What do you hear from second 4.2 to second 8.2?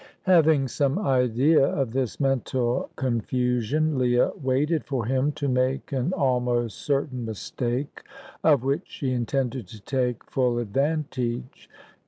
waited for him to make an almost certain mistake,